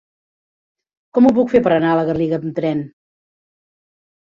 [1.17, 2.85] Com ho puc fer per anar a la Garriga amb tren?